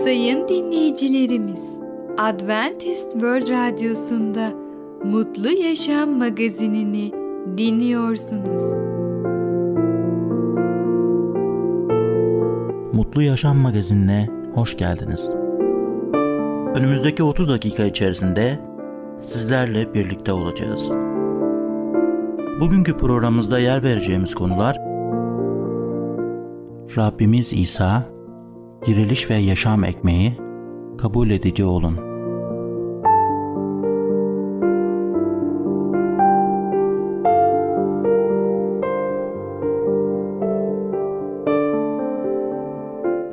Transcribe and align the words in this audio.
Sayın 0.00 0.48
dinleyicilerimiz, 0.48 1.78
Adventist 2.18 3.12
World 3.12 3.48
Radyosu'nda 3.48 4.52
Mutlu 5.04 5.50
Yaşam 5.50 6.10
magazinini 6.10 7.12
dinliyorsunuz. 7.58 8.62
Mutlu 12.92 13.22
Yaşam 13.22 13.56
magazinine 13.56 14.28
hoş 14.54 14.76
geldiniz. 14.76 15.30
Önümüzdeki 16.76 17.22
30 17.22 17.48
dakika 17.48 17.84
içerisinde 17.84 18.58
sizlerle 19.22 19.94
birlikte 19.94 20.32
olacağız. 20.32 20.88
Bugünkü 22.60 22.96
programımızda 22.96 23.58
yer 23.58 23.82
vereceğimiz 23.82 24.34
konular 24.34 24.76
Rabbimiz 26.96 27.52
İsa, 27.52 28.11
diriliş 28.86 29.30
ve 29.30 29.34
yaşam 29.34 29.84
ekmeği, 29.84 30.38
kabul 30.98 31.30
edici 31.30 31.64
olun. 31.64 32.12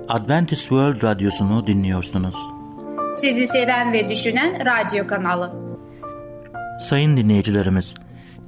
Adventist 0.10 0.62
World 0.62 1.04
Radyosu'nu 1.04 1.68
dinliyorsunuz. 1.68 2.36
Sizi 3.14 3.48
seven 3.48 3.94
ve 3.94 4.10
düşünen 4.10 4.66
radyo 4.66 5.08
kanalı. 5.08 5.54
Sayın 6.82 7.18
dinleyicilerimiz, 7.18 7.94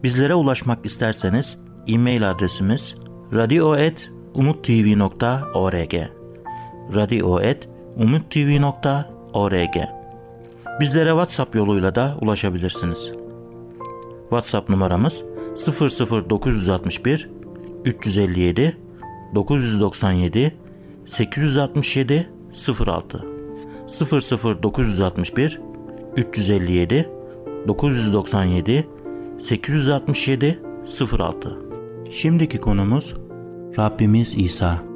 bizlere 0.04 0.36
ulaşmak 0.36 0.86
isterseniz 0.86 1.58
e-mail 1.88 2.30
adresimiz 2.30 2.96
radio.umutv.org 3.34 6.21
radio.umutv.org 6.96 9.76
Bizlere 10.80 11.10
WhatsApp 11.10 11.56
yoluyla 11.56 11.96
da 11.96 12.18
ulaşabilirsiniz. 12.22 13.12
WhatsApp 14.30 14.70
numaramız 14.70 15.24
00961 15.68 17.30
357 17.86 18.78
997 19.36 20.54
867 21.06 22.30
06 22.86 23.26
00961 24.64 25.62
357 26.18 27.10
997 27.68 28.88
867 29.40 30.60
06 31.12 31.58
Şimdiki 32.12 32.58
konumuz 32.58 33.14
Rabbimiz 33.78 34.34
İsa. 34.38 34.91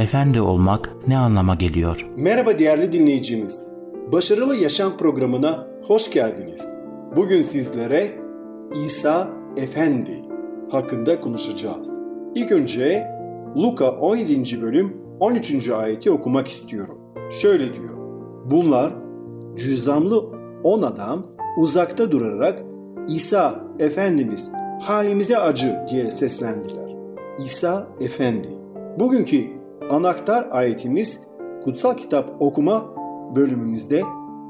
Efendi 0.00 0.40
olmak 0.40 0.96
ne 1.06 1.18
anlama 1.18 1.54
geliyor? 1.54 2.06
Merhaba 2.16 2.58
değerli 2.58 2.92
dinleyicimiz. 2.92 3.68
Başarılı 4.12 4.56
Yaşam 4.56 4.96
programına 4.96 5.66
hoş 5.82 6.10
geldiniz. 6.10 6.76
Bugün 7.16 7.42
sizlere 7.42 8.18
İsa 8.84 9.28
Efendi 9.56 10.24
hakkında 10.70 11.20
konuşacağız. 11.20 11.98
İlk 12.34 12.52
önce 12.52 13.06
Luka 13.56 13.90
17. 13.90 14.62
bölüm 14.62 14.96
13. 15.20 15.68
ayeti 15.68 16.10
okumak 16.10 16.48
istiyorum. 16.48 16.98
Şöyle 17.30 17.74
diyor. 17.74 17.96
Bunlar 18.50 18.92
cüzamlı 19.56 20.24
on 20.64 20.82
adam 20.82 21.26
uzakta 21.58 22.10
durarak 22.10 22.62
İsa 23.08 23.64
Efendimiz 23.78 24.50
halimize 24.82 25.38
acı 25.38 25.80
diye 25.90 26.10
seslendiler. 26.10 26.96
İsa 27.44 27.88
Efendi. 28.00 28.48
Bugünkü 28.98 29.59
anahtar 29.90 30.48
ayetimiz 30.50 31.20
kutsal 31.64 31.96
kitap 31.96 32.42
okuma 32.42 32.94
bölümümüzde 33.34 34.02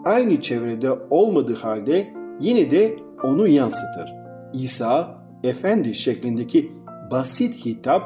aynı 0.04 0.40
çevrede 0.40 0.90
olmadığı 1.10 1.54
halde 1.54 2.14
yine 2.40 2.70
de 2.70 2.96
onu 3.22 3.48
yansıtır. 3.48 4.14
İsa 4.54 5.20
Efendi 5.44 5.94
şeklindeki 5.94 6.72
basit 7.10 7.66
hitap 7.66 8.02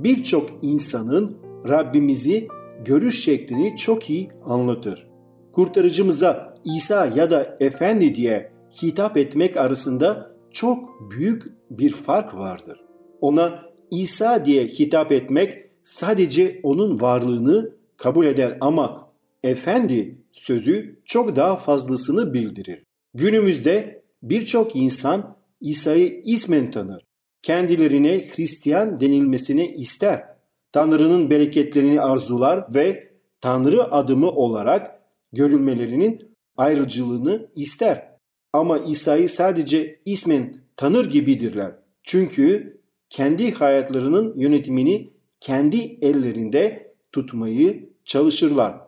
birçok 0.00 0.50
insanın 0.62 1.36
Rabbimizi 1.68 2.48
görüş 2.84 3.24
şeklini 3.24 3.76
çok 3.76 4.10
iyi 4.10 4.28
anlatır. 4.44 5.06
Kurtarıcımıza 5.52 6.54
İsa 6.64 7.06
ya 7.06 7.30
da 7.30 7.56
Efendi 7.60 8.14
diye 8.14 8.52
hitap 8.82 9.16
etmek 9.16 9.56
arasında 9.56 10.30
çok 10.50 11.10
büyük 11.10 11.42
bir 11.70 11.92
fark 11.92 12.34
vardır. 12.34 12.80
Ona 13.20 13.62
İsa 13.90 14.44
diye 14.44 14.66
hitap 14.66 15.12
etmek 15.12 15.71
sadece 15.84 16.60
onun 16.62 17.00
varlığını 17.00 17.72
kabul 17.96 18.26
eder 18.26 18.58
ama 18.60 19.12
efendi 19.44 20.18
sözü 20.32 21.00
çok 21.04 21.36
daha 21.36 21.56
fazlasını 21.56 22.34
bildirir. 22.34 22.84
Günümüzde 23.14 24.02
birçok 24.22 24.76
insan 24.76 25.36
İsa'yı 25.60 26.22
ismen 26.24 26.70
tanır. 26.70 27.04
Kendilerine 27.42 28.28
Hristiyan 28.28 29.00
denilmesini 29.00 29.72
ister. 29.72 30.24
Tanrı'nın 30.72 31.30
bereketlerini 31.30 32.00
arzular 32.00 32.74
ve 32.74 33.12
Tanrı 33.40 33.92
adımı 33.92 34.30
olarak 34.30 35.02
görülmelerinin 35.32 36.36
ayrıcılığını 36.56 37.48
ister. 37.56 38.12
Ama 38.52 38.78
İsa'yı 38.78 39.28
sadece 39.28 40.00
ismen 40.04 40.54
tanır 40.76 41.10
gibidirler. 41.10 41.72
Çünkü 42.02 42.80
kendi 43.08 43.54
hayatlarının 43.54 44.34
yönetimini 44.36 45.11
kendi 45.42 45.98
ellerinde 46.02 46.94
tutmayı 47.12 47.90
çalışırlar. 48.04 48.80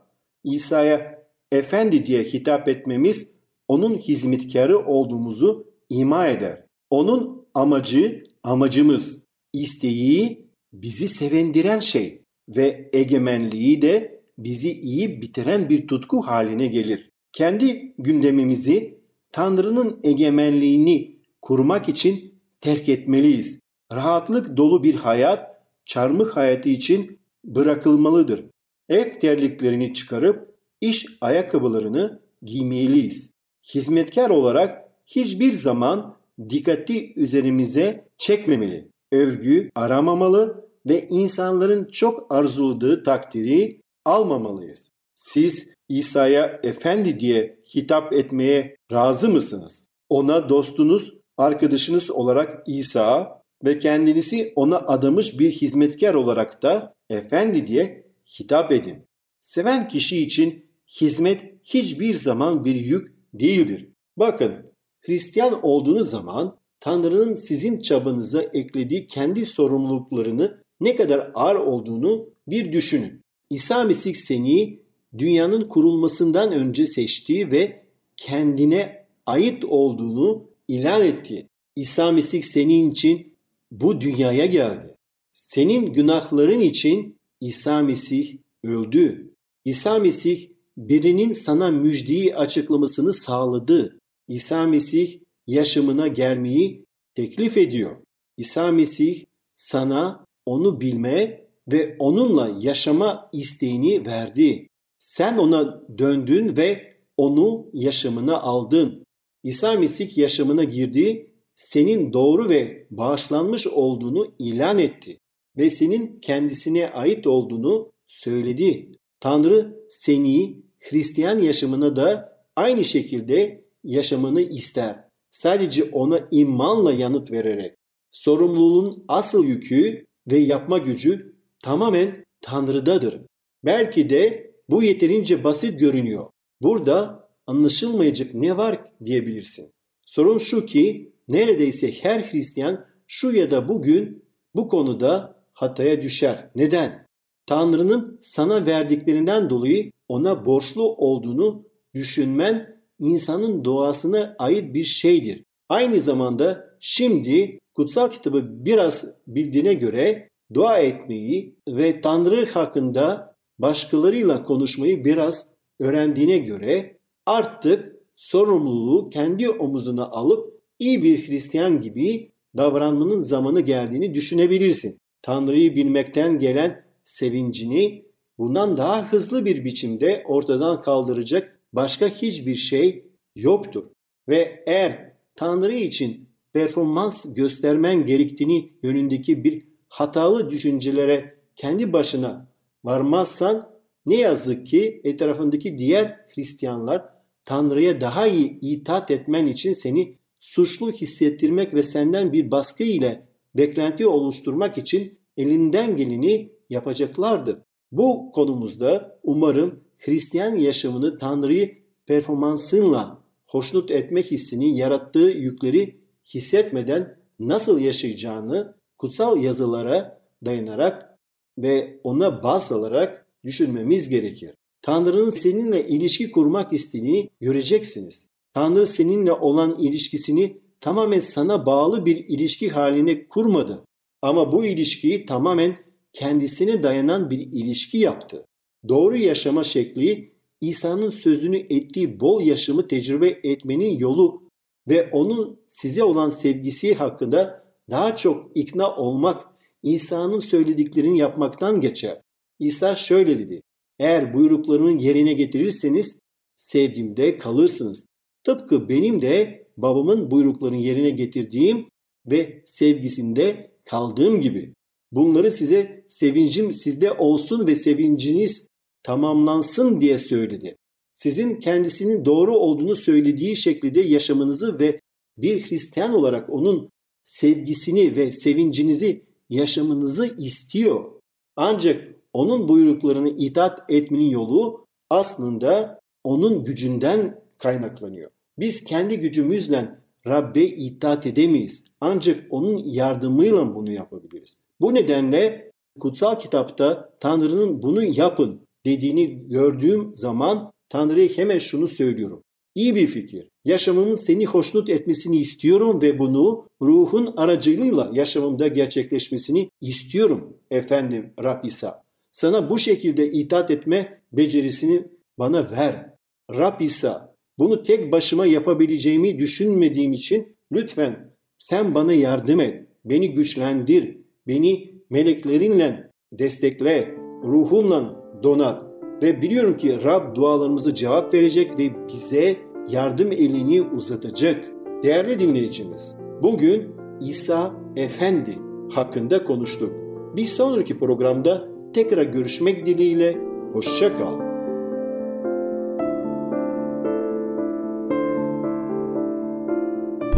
İsa'ya 0.44 1.22
efendi 1.52 2.06
diye 2.06 2.22
hitap 2.22 2.68
etmemiz 2.68 3.34
onun 3.68 3.98
hizmetkarı 3.98 4.78
olduğumuzu 4.78 5.66
ima 5.88 6.26
eder. 6.26 6.64
Onun 6.90 7.46
amacı 7.54 8.24
amacımız, 8.42 9.22
isteği 9.52 10.46
bizi 10.72 11.08
sevindiren 11.08 11.78
şey 11.78 12.22
ve 12.48 12.90
egemenliği 12.92 13.82
de 13.82 14.22
bizi 14.38 14.72
iyi 14.72 15.22
bitiren 15.22 15.68
bir 15.68 15.86
tutku 15.86 16.20
haline 16.20 16.66
gelir. 16.66 17.10
Kendi 17.32 17.94
gündemimizi 17.98 18.98
Tanrı'nın 19.32 20.00
egemenliğini 20.04 21.16
kurmak 21.42 21.88
için 21.88 22.34
terk 22.60 22.88
etmeliyiz. 22.88 23.60
Rahatlık 23.92 24.56
dolu 24.56 24.82
bir 24.82 24.94
hayat 24.94 25.53
çarmık 25.86 26.36
hayatı 26.36 26.68
için 26.68 27.18
bırakılmalıdır. 27.44 28.44
Ev 28.88 29.12
terliklerini 29.12 29.94
çıkarıp 29.94 30.54
iş 30.80 31.06
ayakkabılarını 31.20 32.20
giymeliyiz. 32.42 33.30
Hizmetkar 33.74 34.30
olarak 34.30 34.88
hiçbir 35.06 35.52
zaman 35.52 36.16
dikkati 36.48 37.12
üzerimize 37.16 38.08
çekmemeli. 38.18 38.88
Övgü 39.12 39.70
aramamalı 39.74 40.68
ve 40.86 41.08
insanların 41.08 41.84
çok 41.84 42.26
arzuladığı 42.34 43.02
takdiri 43.02 43.80
almamalıyız. 44.04 44.90
Siz 45.14 45.68
İsa'ya 45.88 46.60
efendi 46.62 47.20
diye 47.20 47.58
hitap 47.74 48.12
etmeye 48.12 48.76
razı 48.92 49.28
mısınız? 49.28 49.86
Ona 50.08 50.48
dostunuz, 50.48 51.14
arkadaşınız 51.36 52.10
olarak 52.10 52.62
İsa 52.68 53.42
ve 53.64 53.78
kendinizi 53.78 54.52
ona 54.56 54.78
adamış 54.78 55.38
bir 55.38 55.50
hizmetkar 55.50 56.14
olarak 56.14 56.62
da 56.62 56.94
efendi 57.10 57.66
diye 57.66 58.06
hitap 58.40 58.72
edin. 58.72 58.96
Seven 59.40 59.88
kişi 59.88 60.22
için 60.22 60.64
hizmet 61.00 61.40
hiçbir 61.64 62.14
zaman 62.14 62.64
bir 62.64 62.74
yük 62.74 63.14
değildir. 63.34 63.88
Bakın, 64.16 64.52
Hristiyan 65.00 65.62
olduğunuz 65.62 66.10
zaman 66.10 66.56
Tanrı'nın 66.80 67.34
sizin 67.34 67.80
çabanıza 67.80 68.42
eklediği 68.42 69.06
kendi 69.06 69.46
sorumluluklarını 69.46 70.64
ne 70.80 70.96
kadar 70.96 71.30
ağır 71.34 71.54
olduğunu 71.54 72.28
bir 72.48 72.72
düşünün. 72.72 73.20
İsa 73.50 73.84
Mesih 73.84 74.14
seni 74.14 74.80
dünyanın 75.18 75.68
kurulmasından 75.68 76.52
önce 76.52 76.86
seçtiği 76.86 77.52
ve 77.52 77.84
kendine 78.16 79.06
ait 79.26 79.64
olduğunu 79.64 80.44
ilan 80.68 81.02
etti. 81.02 81.48
İsa 81.76 82.12
Mesih 82.12 82.42
senin 82.42 82.90
için 82.90 83.33
bu 83.80 84.00
dünyaya 84.00 84.46
geldi. 84.46 84.96
Senin 85.32 85.92
günahların 85.92 86.60
için 86.60 87.16
İsa 87.40 87.82
Mesih 87.82 88.38
öldü. 88.64 89.34
İsa 89.64 89.98
Mesih 89.98 90.48
birinin 90.76 91.32
sana 91.32 91.70
müjdeyi 91.70 92.36
açıklamasını 92.36 93.12
sağladı. 93.12 93.98
İsa 94.28 94.66
Mesih 94.66 95.20
yaşamına 95.46 96.08
gelmeyi 96.08 96.84
teklif 97.14 97.56
ediyor. 97.56 97.96
İsa 98.36 98.72
Mesih 98.72 99.24
sana 99.56 100.24
onu 100.46 100.80
bilme 100.80 101.44
ve 101.72 101.96
onunla 101.98 102.56
yaşama 102.60 103.28
isteğini 103.32 104.06
verdi. 104.06 104.68
Sen 104.98 105.38
ona 105.38 105.82
döndün 105.98 106.56
ve 106.56 106.96
onu 107.16 107.66
yaşamına 107.72 108.40
aldın. 108.40 109.04
İsa 109.42 109.72
Mesih 109.72 110.18
yaşamına 110.18 110.64
girdi, 110.64 111.33
senin 111.54 112.12
doğru 112.12 112.48
ve 112.48 112.86
bağışlanmış 112.90 113.66
olduğunu 113.66 114.34
ilan 114.38 114.78
etti 114.78 115.18
ve 115.56 115.70
senin 115.70 116.20
kendisine 116.20 116.90
ait 116.90 117.26
olduğunu 117.26 117.92
söyledi. 118.06 118.92
Tanrı 119.20 119.76
seni 119.90 120.62
Hristiyan 120.80 121.38
yaşamına 121.38 121.96
da 121.96 122.38
aynı 122.56 122.84
şekilde 122.84 123.64
yaşamanı 123.84 124.40
ister. 124.40 125.04
Sadece 125.30 125.84
ona 125.84 126.20
imanla 126.30 126.92
yanıt 126.92 127.30
vererek. 127.30 127.74
Sorumluluğun 128.10 129.04
asıl 129.08 129.44
yükü 129.44 130.06
ve 130.30 130.38
yapma 130.38 130.78
gücü 130.78 131.36
tamamen 131.62 132.24
Tanrı'dadır. 132.40 133.20
Belki 133.64 134.08
de 134.08 134.50
bu 134.68 134.82
yeterince 134.82 135.44
basit 135.44 135.80
görünüyor. 135.80 136.30
Burada 136.62 137.28
anlaşılmayacak 137.46 138.34
ne 138.34 138.56
var 138.56 138.84
diyebilirsin. 139.04 139.70
Sorun 140.06 140.38
şu 140.38 140.66
ki 140.66 141.12
neredeyse 141.28 141.92
her 141.92 142.20
Hristiyan 142.20 142.84
şu 143.06 143.32
ya 143.32 143.50
da 143.50 143.68
bugün 143.68 144.24
bu 144.54 144.68
konuda 144.68 145.42
hataya 145.52 146.02
düşer. 146.02 146.50
Neden? 146.54 147.06
Tanrı'nın 147.46 148.18
sana 148.22 148.66
verdiklerinden 148.66 149.50
dolayı 149.50 149.90
ona 150.08 150.46
borçlu 150.46 150.82
olduğunu 150.82 151.66
düşünmen 151.94 152.82
insanın 153.00 153.64
doğasına 153.64 154.36
ait 154.38 154.74
bir 154.74 154.84
şeydir. 154.84 155.44
Aynı 155.68 155.98
zamanda 155.98 156.64
şimdi 156.80 157.58
kutsal 157.74 158.10
kitabı 158.10 158.64
biraz 158.64 159.04
bildiğine 159.26 159.74
göre 159.74 160.28
dua 160.54 160.78
etmeyi 160.78 161.56
ve 161.68 162.00
Tanrı 162.00 162.46
hakkında 162.46 163.36
başkalarıyla 163.58 164.42
konuşmayı 164.44 165.04
biraz 165.04 165.54
öğrendiğine 165.80 166.38
göre 166.38 166.98
artık 167.26 167.96
sorumluluğu 168.16 169.08
kendi 169.08 169.50
omuzuna 169.50 170.04
alıp 170.04 170.53
iyi 170.78 171.02
bir 171.02 171.28
Hristiyan 171.28 171.80
gibi 171.80 172.32
davranmanın 172.56 173.18
zamanı 173.18 173.60
geldiğini 173.60 174.14
düşünebilirsin. 174.14 174.98
Tanrı'yı 175.22 175.76
bilmekten 175.76 176.38
gelen 176.38 176.84
sevincini 177.04 178.04
bundan 178.38 178.76
daha 178.76 179.12
hızlı 179.12 179.44
bir 179.44 179.64
biçimde 179.64 180.24
ortadan 180.26 180.80
kaldıracak 180.80 181.60
başka 181.72 182.08
hiçbir 182.08 182.54
şey 182.54 183.06
yoktur. 183.36 183.84
Ve 184.28 184.64
eğer 184.66 185.12
Tanrı 185.36 185.74
için 185.74 186.28
performans 186.52 187.34
göstermen 187.34 188.04
gerektiğini 188.04 188.72
yönündeki 188.82 189.44
bir 189.44 189.64
hatalı 189.88 190.50
düşüncelere 190.50 191.34
kendi 191.56 191.92
başına 191.92 192.48
varmazsan 192.84 193.70
ne 194.06 194.16
yazık 194.16 194.66
ki 194.66 195.00
etrafındaki 195.04 195.78
diğer 195.78 196.20
Hristiyanlar 196.34 197.04
Tanrı'ya 197.44 198.00
daha 198.00 198.26
iyi 198.26 198.58
itaat 198.60 199.10
etmen 199.10 199.46
için 199.46 199.72
seni 199.72 200.18
suçlu 200.44 200.92
hissettirmek 200.92 201.74
ve 201.74 201.82
senden 201.82 202.32
bir 202.32 202.50
baskı 202.50 202.82
ile 202.82 203.26
beklenti 203.56 204.06
oluşturmak 204.06 204.78
için 204.78 205.18
elinden 205.36 205.96
geleni 205.96 206.52
yapacaklardır. 206.70 207.58
Bu 207.92 208.32
konumuzda 208.32 209.18
umarım 209.22 209.80
Hristiyan 209.98 210.56
yaşamını 210.56 211.18
Tanrı'yı 211.18 211.78
performansınla 212.06 213.22
hoşnut 213.46 213.90
etme 213.90 214.22
hissini 214.22 214.78
yarattığı 214.78 215.28
yükleri 215.28 216.00
hissetmeden 216.34 217.18
nasıl 217.38 217.80
yaşayacağını 217.80 218.74
kutsal 218.98 219.42
yazılara 219.42 220.22
dayanarak 220.44 221.18
ve 221.58 222.00
ona 222.04 222.42
baz 222.42 222.72
alarak 222.72 223.26
düşünmemiz 223.44 224.08
gerekir. 224.08 224.54
Tanrı'nın 224.82 225.30
seninle 225.30 225.88
ilişki 225.88 226.32
kurmak 226.32 226.72
istediğini 226.72 227.30
göreceksiniz. 227.40 228.33
Tanrı 228.54 228.86
seninle 228.86 229.32
olan 229.32 229.78
ilişkisini 229.78 230.60
tamamen 230.80 231.20
sana 231.20 231.66
bağlı 231.66 232.06
bir 232.06 232.16
ilişki 232.16 232.70
haline 232.70 233.28
kurmadı. 233.28 233.84
Ama 234.22 234.52
bu 234.52 234.64
ilişkiyi 234.64 235.24
tamamen 235.24 235.76
kendisine 236.12 236.82
dayanan 236.82 237.30
bir 237.30 237.38
ilişki 237.38 237.98
yaptı. 237.98 238.44
Doğru 238.88 239.16
yaşama 239.16 239.64
şekli 239.64 240.34
İsa'nın 240.60 241.10
sözünü 241.10 241.56
ettiği 241.58 242.20
bol 242.20 242.40
yaşamı 242.40 242.86
tecrübe 242.86 243.40
etmenin 243.44 243.98
yolu 243.98 244.42
ve 244.88 245.10
onun 245.12 245.60
size 245.68 246.04
olan 246.04 246.30
sevgisi 246.30 246.94
hakkında 246.94 247.64
daha 247.90 248.16
çok 248.16 248.50
ikna 248.54 248.96
olmak 248.96 249.44
İsa'nın 249.82 250.40
söylediklerini 250.40 251.18
yapmaktan 251.18 251.80
geçer. 251.80 252.20
İsa 252.58 252.94
şöyle 252.94 253.38
dedi. 253.38 253.62
Eğer 253.98 254.34
buyruklarımı 254.34 255.02
yerine 255.02 255.32
getirirseniz 255.32 256.18
sevgimde 256.56 257.38
kalırsınız. 257.38 258.06
Tıpkı 258.44 258.88
benim 258.88 259.22
de 259.22 259.66
babamın 259.76 260.30
buyruklarını 260.30 260.76
yerine 260.76 261.10
getirdiğim 261.10 261.88
ve 262.30 262.62
sevgisinde 262.66 263.70
kaldığım 263.84 264.40
gibi. 264.40 264.74
Bunları 265.12 265.50
size 265.50 266.04
sevincim 266.08 266.72
sizde 266.72 267.12
olsun 267.12 267.66
ve 267.66 267.74
sevinciniz 267.74 268.68
tamamlansın 269.02 270.00
diye 270.00 270.18
söyledi. 270.18 270.76
Sizin 271.12 271.60
kendisinin 271.60 272.24
doğru 272.24 272.56
olduğunu 272.56 272.96
söylediği 272.96 273.56
şekilde 273.56 274.00
yaşamınızı 274.00 274.78
ve 274.80 275.00
bir 275.38 275.70
Hristiyan 275.70 276.14
olarak 276.14 276.50
onun 276.50 276.90
sevgisini 277.22 278.16
ve 278.16 278.32
sevincinizi 278.32 279.24
yaşamınızı 279.50 280.34
istiyor. 280.38 281.12
Ancak 281.56 282.14
onun 282.32 282.68
buyruklarını 282.68 283.28
itaat 283.28 283.90
etmenin 283.90 284.30
yolu 284.30 284.86
aslında 285.10 286.00
onun 286.24 286.64
gücünden 286.64 287.44
kaynaklanıyor. 287.58 288.30
Biz 288.58 288.84
kendi 288.84 289.20
gücümüzle 289.20 289.98
Rabbe 290.26 290.62
itaat 290.62 291.26
edemeyiz. 291.26 291.84
Ancak 292.00 292.46
onun 292.50 292.82
yardımıyla 292.84 293.74
bunu 293.74 293.92
yapabiliriz. 293.92 294.56
Bu 294.80 294.94
nedenle 294.94 295.72
kutsal 296.00 296.38
kitapta 296.38 297.12
Tanrı'nın 297.20 297.82
bunu 297.82 298.04
yapın 298.04 298.60
dediğini 298.86 299.48
gördüğüm 299.48 300.14
zaman 300.14 300.72
Tanrı'ya 300.88 301.28
hemen 301.28 301.58
şunu 301.58 301.88
söylüyorum. 301.88 302.42
İyi 302.74 302.94
bir 302.94 303.06
fikir. 303.06 303.48
Yaşamımın 303.64 304.14
seni 304.14 304.46
hoşnut 304.46 304.90
etmesini 304.90 305.38
istiyorum 305.38 306.02
ve 306.02 306.18
bunu 306.18 306.68
ruhun 306.82 307.34
aracılığıyla 307.36 308.10
yaşamımda 308.14 308.68
gerçekleşmesini 308.68 309.70
istiyorum 309.80 310.56
efendim 310.70 311.32
Rab 311.42 311.64
İsa. 311.64 312.04
Sana 312.32 312.70
bu 312.70 312.78
şekilde 312.78 313.30
itaat 313.30 313.70
etme 313.70 314.22
becerisini 314.32 315.06
bana 315.38 315.70
ver. 315.70 316.14
Rab 316.50 316.80
İsa 316.80 317.33
bunu 317.58 317.82
tek 317.82 318.12
başıma 318.12 318.46
yapabileceğimi 318.46 319.38
düşünmediğim 319.38 320.12
için 320.12 320.56
lütfen 320.72 321.34
sen 321.58 321.94
bana 321.94 322.12
yardım 322.12 322.60
et. 322.60 322.88
Beni 323.04 323.32
güçlendir. 323.32 324.18
Beni 324.46 324.94
meleklerinle 325.10 326.10
destekle. 326.32 327.14
Ruhunla 327.44 328.24
donat. 328.42 328.82
Ve 329.22 329.42
biliyorum 329.42 329.76
ki 329.76 330.04
Rab 330.04 330.34
dualarımızı 330.36 330.94
cevap 330.94 331.34
verecek 331.34 331.78
ve 331.78 331.90
bize 332.08 332.56
yardım 332.90 333.32
elini 333.32 333.82
uzatacak. 333.82 334.70
Değerli 335.02 335.38
dinleyicimiz, 335.38 336.16
bugün 336.42 336.88
İsa 337.20 337.74
Efendi 337.96 338.50
hakkında 338.94 339.44
konuştuk. 339.44 339.92
Bir 340.36 340.46
sonraki 340.46 340.98
programda 340.98 341.68
tekrar 341.94 342.22
görüşmek 342.22 342.86
dileğiyle, 342.86 343.38
hoşça 343.72 344.18
kal. 344.18 344.43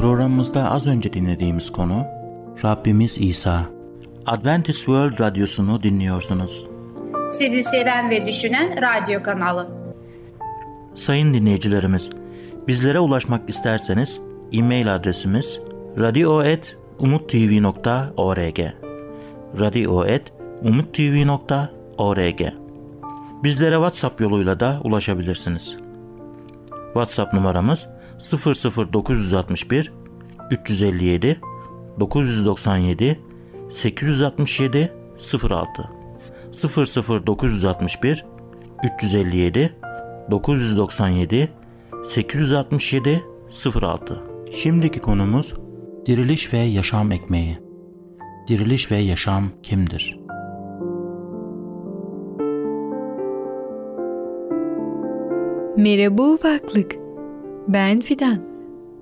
Programımızda 0.00 0.70
az 0.70 0.86
önce 0.86 1.12
dinlediğimiz 1.12 1.72
konu 1.72 2.04
Rabbimiz 2.64 3.18
İsa. 3.18 3.66
Adventist 4.26 4.78
World 4.78 5.20
Radyosu'nu 5.20 5.82
dinliyorsunuz. 5.82 6.66
Sizi 7.30 7.62
seven 7.62 8.10
ve 8.10 8.26
düşünen 8.26 8.82
radyo 8.82 9.22
kanalı. 9.22 9.68
Sayın 10.94 11.34
dinleyicilerimiz, 11.34 12.10
bizlere 12.68 13.00
ulaşmak 13.00 13.50
isterseniz 13.50 14.20
e-mail 14.52 14.94
adresimiz 14.94 15.60
radio.umutv.org 15.98 18.58
radio.umutv.org 19.60 22.40
Bizlere 23.44 23.74
WhatsApp 23.74 24.20
yoluyla 24.20 24.60
da 24.60 24.80
ulaşabilirsiniz. 24.84 25.76
WhatsApp 26.84 27.34
numaramız 27.34 27.86
00961 28.18 29.92
357 30.50 31.40
997 32.00 33.18
867 33.70 34.92
06 35.50 35.90
00961 37.26 38.24
357 38.84 39.76
997 40.30 41.48
867 42.04 43.24
06 43.82 44.22
Şimdiki 44.52 45.00
konumuz 45.00 45.54
diriliş 46.06 46.52
ve 46.52 46.58
yaşam 46.58 47.12
ekmeği. 47.12 47.58
Diriliş 48.48 48.90
ve 48.90 48.96
yaşam 48.96 49.50
kimdir? 49.62 50.18
Merhaba 55.76 56.22
ufaklık. 56.22 57.05
Ben 57.68 58.00
Fidan. 58.00 58.38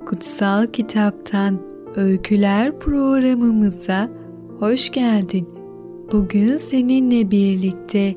Kutsal 0.06 0.66
Kitaptan 0.66 1.58
Öyküler 1.96 2.78
programımıza 2.78 4.10
hoş 4.58 4.90
geldin. 4.90 5.48
Bugün 6.12 6.56
seninle 6.56 7.30
birlikte 7.30 8.14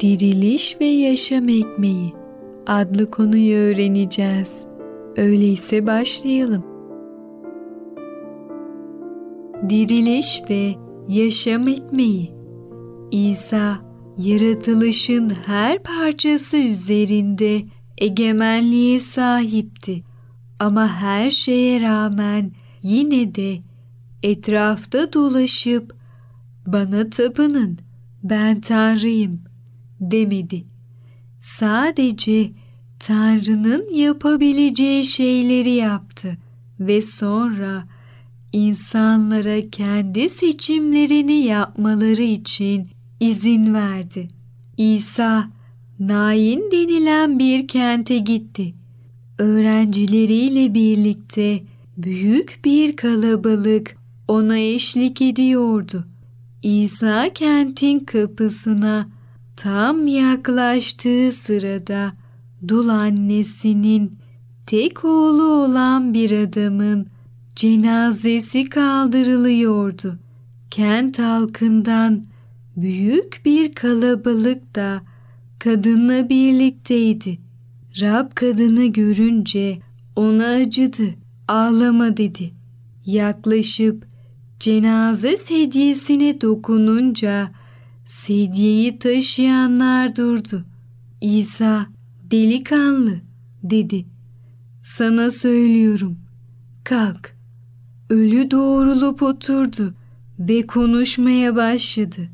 diriliş 0.00 0.80
ve 0.80 0.84
yaşam 0.84 1.48
ekmeği 1.48 2.12
adlı 2.66 3.10
konuyu 3.10 3.56
öğreneceğiz. 3.56 4.66
Öyleyse 5.16 5.86
başlayalım. 5.86 6.64
Diriliş 9.70 10.42
ve 10.50 10.74
yaşam 11.08 11.68
ekmeği 11.68 12.32
İsa 13.10 13.78
yaratılışın 14.18 15.32
her 15.46 15.82
parçası 15.82 16.56
üzerinde 16.56 17.62
egemenliğe 18.02 19.00
sahipti. 19.00 20.02
Ama 20.58 20.88
her 20.88 21.30
şeye 21.30 21.80
rağmen 21.80 22.52
yine 22.82 23.34
de 23.34 23.58
etrafta 24.22 25.12
dolaşıp 25.12 25.96
bana 26.66 27.10
tapının 27.10 27.78
ben 28.22 28.60
Tanrıyım 28.60 29.40
demedi. 30.00 30.64
Sadece 31.40 32.50
Tanrı'nın 32.98 33.94
yapabileceği 33.94 35.04
şeyleri 35.04 35.70
yaptı 35.70 36.36
ve 36.80 37.02
sonra 37.02 37.88
insanlara 38.52 39.70
kendi 39.70 40.28
seçimlerini 40.28 41.32
yapmaları 41.32 42.22
için 42.22 42.88
izin 43.20 43.74
verdi. 43.74 44.28
İsa 44.76 45.50
Nain 46.06 46.70
denilen 46.72 47.38
bir 47.38 47.68
kente 47.68 48.18
gitti. 48.18 48.74
Öğrencileriyle 49.38 50.74
birlikte 50.74 51.62
büyük 51.96 52.60
bir 52.64 52.96
kalabalık 52.96 53.96
ona 54.28 54.58
eşlik 54.58 55.22
ediyordu. 55.22 56.04
İsa 56.62 57.32
kentin 57.34 58.00
kapısına 58.00 59.08
tam 59.56 60.06
yaklaştığı 60.06 61.32
sırada 61.32 62.12
dul 62.68 62.88
annesinin 62.88 64.18
tek 64.66 65.04
oğlu 65.04 65.42
olan 65.42 66.14
bir 66.14 66.30
adamın 66.30 67.06
cenazesi 67.56 68.68
kaldırılıyordu. 68.68 70.18
Kent 70.70 71.18
halkından 71.18 72.24
büyük 72.76 73.40
bir 73.44 73.72
kalabalık 73.72 74.74
da 74.74 75.11
kadınla 75.62 76.28
birlikteydi. 76.28 77.38
Rab 78.00 78.34
kadını 78.34 78.86
görünce 78.86 79.78
ona 80.16 80.46
acıdı, 80.46 81.14
ağlama 81.48 82.16
dedi. 82.16 82.52
Yaklaşıp 83.06 84.06
cenaze 84.60 85.36
sedyesine 85.36 86.40
dokununca 86.40 87.50
sedyeyi 88.04 88.98
taşıyanlar 88.98 90.16
durdu. 90.16 90.64
İsa 91.20 91.86
delikanlı 92.30 93.20
dedi. 93.62 94.06
Sana 94.82 95.30
söylüyorum 95.30 96.18
kalk. 96.84 97.36
Ölü 98.10 98.50
doğrulup 98.50 99.22
oturdu 99.22 99.94
ve 100.38 100.66
konuşmaya 100.66 101.56
başladı. 101.56 102.28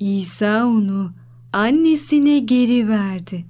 İsa 0.00 0.66
onu 0.66 1.19
annesine 1.52 2.38
geri 2.38 2.88
verdi. 2.88 3.44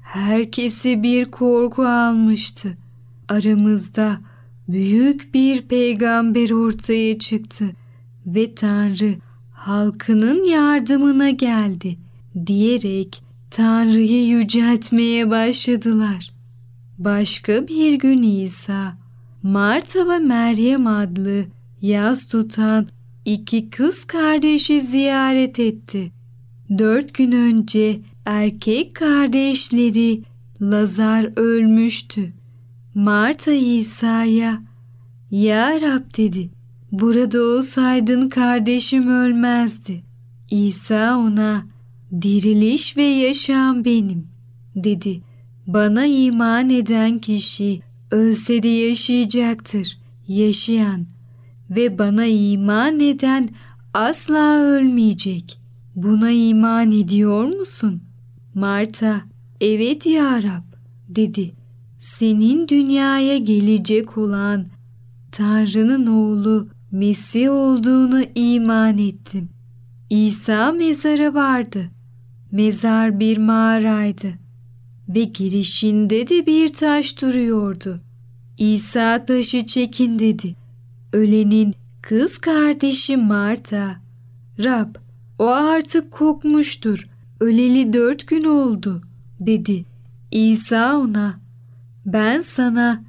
Herkesi 0.00 1.02
bir 1.02 1.24
korku 1.24 1.82
almıştı. 1.82 2.76
Aramızda 3.28 4.18
büyük 4.68 5.34
bir 5.34 5.62
peygamber 5.62 6.50
ortaya 6.50 7.18
çıktı 7.18 7.64
ve 8.26 8.54
Tanrı 8.54 9.14
halkının 9.52 10.44
yardımına 10.44 11.30
geldi 11.30 11.98
diyerek 12.46 13.22
Tanrı'yı 13.50 14.26
yüceltmeye 14.26 15.30
başladılar. 15.30 16.32
Başka 16.98 17.68
bir 17.68 17.94
gün 17.94 18.22
İsa, 18.22 18.98
Marta 19.42 20.08
ve 20.08 20.18
Meryem 20.18 20.86
adlı 20.86 21.44
yaz 21.80 22.26
tutan 22.26 22.86
iki 23.24 23.70
kız 23.70 24.04
kardeşi 24.04 24.80
ziyaret 24.80 25.58
etti. 25.58 26.13
Dört 26.70 27.14
gün 27.14 27.32
önce 27.32 28.00
erkek 28.24 28.94
kardeşleri 28.94 30.22
Lazar 30.62 31.30
ölmüştü. 31.36 32.32
Marta 32.94 33.52
İsa'ya 33.52 34.62
Ya 35.30 35.80
Rab 35.80 36.16
dedi 36.16 36.50
burada 36.92 37.42
olsaydın 37.42 38.28
kardeşim 38.28 39.08
ölmezdi. 39.08 40.02
İsa 40.50 41.18
ona 41.18 41.66
diriliş 42.22 42.96
ve 42.96 43.02
yaşam 43.02 43.84
benim 43.84 44.26
dedi. 44.76 45.20
Bana 45.66 46.06
iman 46.06 46.70
eden 46.70 47.18
kişi 47.18 47.80
ölse 48.10 48.62
de 48.62 48.68
yaşayacaktır. 48.68 49.98
Yaşayan 50.28 51.06
ve 51.70 51.98
bana 51.98 52.26
iman 52.26 53.00
eden 53.00 53.48
asla 53.94 54.58
ölmeyecek. 54.60 55.63
Buna 55.96 56.30
iman 56.30 56.92
ediyor 56.92 57.44
musun? 57.44 58.02
Marta, 58.54 59.20
evet 59.60 60.06
ya 60.06 60.42
Rab 60.42 60.64
dedi. 61.08 61.52
Senin 61.98 62.68
dünyaya 62.68 63.38
gelecek 63.38 64.18
olan 64.18 64.66
Tanrı'nın 65.32 66.06
oğlu 66.06 66.68
Mesih 66.92 67.50
olduğunu 67.50 68.22
iman 68.34 68.98
ettim. 68.98 69.48
İsa 70.10 70.72
mezara 70.72 71.34
vardı. 71.34 71.90
Mezar 72.52 73.20
bir 73.20 73.38
mağaraydı 73.38 74.28
ve 75.08 75.24
girişinde 75.24 76.28
de 76.28 76.46
bir 76.46 76.68
taş 76.68 77.20
duruyordu. 77.20 78.00
İsa 78.58 79.24
taşı 79.24 79.66
çekin 79.66 80.18
dedi. 80.18 80.56
Ölenin 81.12 81.74
kız 82.02 82.38
kardeşi 82.38 83.16
Marta, 83.16 83.96
Rab 84.58 85.03
o 85.38 85.46
artık 85.46 86.10
kokmuştur, 86.10 87.08
öleli 87.40 87.92
dört 87.92 88.26
gün 88.26 88.44
oldu 88.44 89.02
dedi. 89.40 89.84
İsa 90.30 90.98
ona, 90.98 91.40
ben 92.06 92.40
sana 92.40 93.04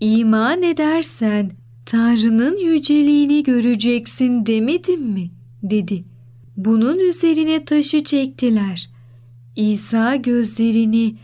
iman 0.00 0.62
edersen 0.62 1.50
Tanrı'nın 1.86 2.56
yüceliğini 2.56 3.42
göreceksin 3.42 4.46
demedim 4.46 5.02
mi? 5.02 5.30
dedi. 5.62 6.04
Bunun 6.56 6.98
üzerine 6.98 7.64
taşı 7.64 8.04
çektiler. 8.04 8.90
İsa 9.56 10.16
gözlerini 10.16 11.16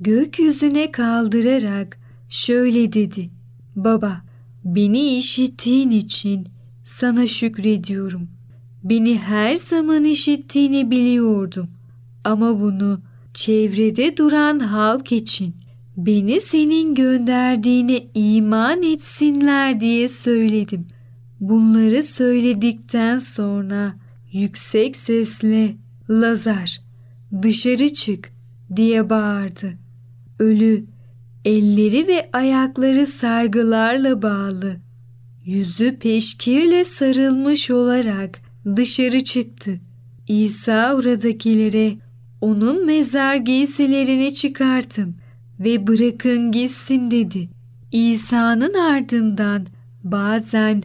gökyüzüne 0.00 0.92
kaldırarak 0.92 1.98
şöyle 2.28 2.92
dedi. 2.92 3.30
Baba, 3.76 4.22
beni 4.64 5.16
işittiğin 5.16 5.90
için 5.90 6.48
sana 6.84 7.26
şükrediyorum. 7.26 8.35
Beni 8.90 9.18
her 9.18 9.56
zaman 9.56 10.04
işittiğini 10.04 10.90
biliyordum. 10.90 11.68
Ama 12.24 12.60
bunu 12.60 13.00
çevrede 13.34 14.16
duran 14.16 14.58
halk 14.58 15.12
için 15.12 15.54
beni 15.96 16.40
senin 16.40 16.94
gönderdiğine 16.94 18.06
iman 18.14 18.82
etsinler 18.82 19.80
diye 19.80 20.08
söyledim. 20.08 20.86
Bunları 21.40 22.02
söyledikten 22.02 23.18
sonra 23.18 23.94
yüksek 24.32 24.96
sesle 24.96 25.76
Lazar 26.10 26.80
dışarı 27.42 27.92
çık 27.92 28.30
diye 28.76 29.10
bağırdı. 29.10 29.72
Ölü 30.38 30.84
elleri 31.44 32.06
ve 32.06 32.28
ayakları 32.32 33.06
sargılarla 33.06 34.22
bağlı, 34.22 34.76
yüzü 35.44 35.98
peşkirle 35.98 36.84
sarılmış 36.84 37.70
olarak 37.70 38.45
dışarı 38.76 39.24
çıktı. 39.24 39.80
İsa 40.28 40.94
oradakilere 40.94 41.96
onun 42.40 42.86
mezar 42.86 43.36
giysilerini 43.36 44.34
çıkartın 44.34 45.14
ve 45.60 45.86
bırakın 45.86 46.52
gitsin 46.52 47.10
dedi. 47.10 47.48
İsa'nın 47.92 48.74
ardından 48.74 49.66
bazen 50.04 50.82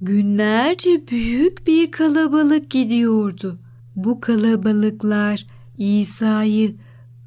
günlerce 0.00 1.02
büyük 1.10 1.66
bir 1.66 1.90
kalabalık 1.90 2.70
gidiyordu. 2.70 3.58
Bu 3.96 4.20
kalabalıklar 4.20 5.46
İsa'yı 5.78 6.74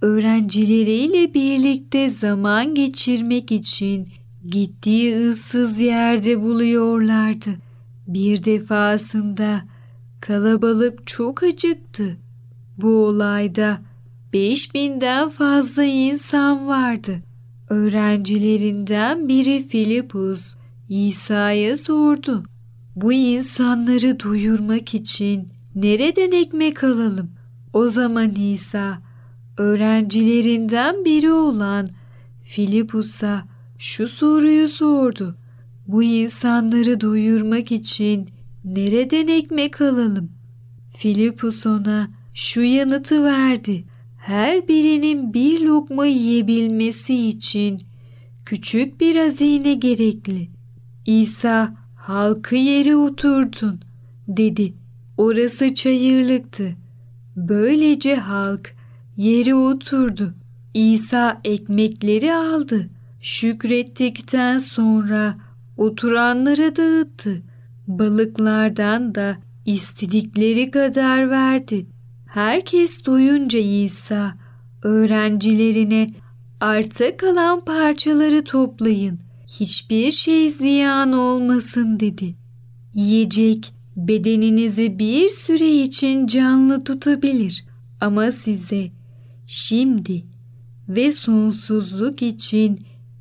öğrencileriyle 0.01 1.33
birlikte 1.33 2.09
zaman 2.09 2.75
geçirmek 2.75 3.51
için 3.51 4.07
gittiği 4.49 5.29
ıssız 5.29 5.79
yerde 5.79 6.41
buluyorlardı. 6.41 7.49
Bir 8.07 8.43
defasında 8.43 9.61
kalabalık 10.21 11.07
çok 11.07 11.43
acıktı. 11.43 12.17
Bu 12.77 12.87
olayda 12.87 13.81
beş 14.33 14.73
binden 14.73 15.29
fazla 15.29 15.83
insan 15.83 16.67
vardı. 16.67 17.19
Öğrencilerinden 17.69 19.27
biri 19.29 19.67
Filipus 19.67 20.55
İsa'ya 20.89 21.77
sordu. 21.77 22.43
Bu 22.95 23.13
insanları 23.13 24.19
duyurmak 24.19 24.93
için 24.93 25.49
nereden 25.75 26.31
ekmek 26.31 26.83
alalım? 26.83 27.31
O 27.73 27.87
zaman 27.87 28.29
İsa 28.29 29.01
öğrencilerinden 29.57 31.05
biri 31.05 31.31
olan 31.31 31.89
Filipus'a 32.43 33.43
şu 33.77 34.07
soruyu 34.07 34.67
sordu. 34.67 35.35
Bu 35.87 36.03
insanları 36.03 37.01
doyurmak 37.01 37.71
için 37.71 38.29
nereden 38.75 39.27
ekmek 39.27 39.81
alalım? 39.81 40.31
Filipus 40.97 41.65
ona 41.65 42.09
şu 42.33 42.61
yanıtı 42.61 43.23
verdi. 43.23 43.83
Her 44.17 44.67
birinin 44.67 45.33
bir 45.33 45.59
lokma 45.61 46.05
yiyebilmesi 46.05 47.27
için 47.27 47.81
küçük 48.45 49.01
bir 49.01 49.15
hazine 49.15 49.73
gerekli. 49.73 50.49
İsa 51.05 51.73
halkı 51.95 52.55
yere 52.55 52.95
oturdun 52.95 53.79
dedi. 54.27 54.73
Orası 55.17 55.73
çayırlıktı. 55.73 56.75
Böylece 57.35 58.15
halk 58.15 58.75
yere 59.17 59.55
oturdu. 59.55 60.33
İsa 60.73 61.41
ekmekleri 61.43 62.33
aldı. 62.33 62.89
Şükrettikten 63.21 64.57
sonra 64.57 65.35
oturanlara 65.77 66.75
dağıttı. 66.75 67.41
Balıklardan 67.87 69.15
da 69.15 69.37
istedikleri 69.65 70.71
kadar 70.71 71.29
verdi. 71.29 71.85
Herkes 72.27 73.05
doyunca 73.05 73.59
İsa 73.59 74.33
öğrencilerine 74.83 76.13
arta 76.59 77.17
kalan 77.17 77.65
parçaları 77.65 78.43
toplayın. 78.43 79.19
Hiçbir 79.47 80.11
şey 80.11 80.49
ziyan 80.49 81.13
olmasın 81.13 81.99
dedi. 81.99 82.35
Yiyecek 82.93 83.73
bedeninizi 83.95 84.99
bir 84.99 85.29
süre 85.29 85.81
için 85.81 86.27
canlı 86.27 86.83
tutabilir 86.83 87.65
ama 88.01 88.31
size 88.31 88.91
şimdi 89.47 90.23
ve 90.89 91.11
sonsuzluk 91.11 92.21
için 92.21 92.79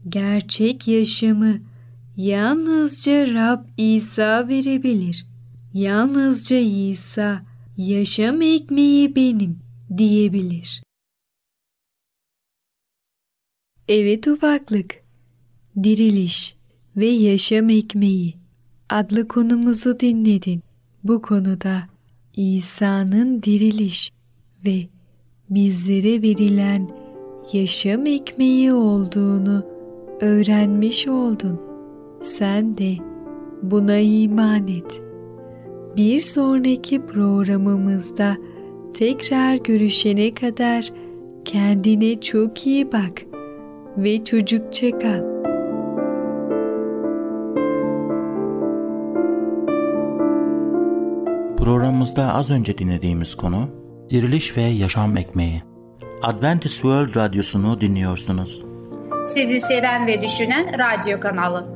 gerçek 0.09 0.89
yaşamı 0.89 1.59
yalnızca 2.17 3.35
Rab 3.35 3.65
İsa 3.77 4.49
verebilir. 4.49 5.27
Yalnızca 5.75 6.59
İsa 6.59 7.43
yaşam 7.77 8.43
ekmeği 8.43 9.17
benim 9.17 9.59
diyebilir. 9.97 10.83
Evet 13.89 14.29
ufaklık, 14.29 14.95
diriliş 15.83 16.57
ve 16.97 17.07
yaşam 17.07 17.71
ekmeği 17.71 18.35
adlı 18.89 19.29
konumuzu 19.29 20.01
dinledin. 20.01 20.63
Bu 21.05 21.23
konuda 21.23 21.83
İsa'nın 22.37 23.43
diriliş 23.43 24.11
ve 24.67 24.89
bizlere 25.51 26.23
verilen 26.23 26.91
yaşam 27.53 28.07
ekmeği 28.07 28.73
olduğunu 28.73 29.67
öğrenmiş 30.21 31.07
oldun. 31.07 31.66
Sen 32.27 32.79
de 32.79 32.97
buna 33.63 33.99
iman 33.99 34.69
et. 34.69 35.03
Bir 35.97 36.21
sonraki 36.21 37.07
programımızda 37.07 38.37
tekrar 38.95 39.55
görüşene 39.57 40.35
kadar 40.35 40.85
kendine 41.45 42.21
çok 42.21 42.67
iyi 42.67 42.93
bak 42.93 43.23
ve 43.97 44.25
çocukça 44.25 44.99
kal. 44.99 45.23
Programımızda 51.57 52.35
az 52.35 52.51
önce 52.51 52.79
dinlediğimiz 52.79 53.35
konu 53.35 53.69
Diriliş 54.11 54.57
ve 54.57 54.63
Yaşam 54.63 55.17
Ekmeği. 55.17 55.63
Adventist 56.23 56.75
World 56.75 57.17
Radyosu'nu 57.17 57.81
dinliyorsunuz. 57.81 58.63
Sizi 59.27 59.61
seven 59.61 60.07
ve 60.07 60.23
düşünen 60.23 60.67
radyo 60.79 61.21
kanalı. 61.21 61.76